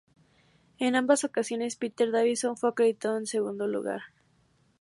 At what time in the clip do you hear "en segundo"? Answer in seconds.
3.19-3.67